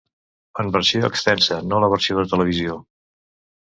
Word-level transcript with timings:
En 0.63 0.71
versió 0.77 1.11
extensa, 1.11 1.61
no 1.69 1.85
la 1.87 1.93
versió 1.95 2.21
de 2.25 2.29
televisió. 2.35 2.85